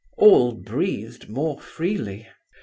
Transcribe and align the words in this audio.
All 0.17 0.53
breathed 0.53 1.29
more 1.29 1.59
freely. 1.61 2.27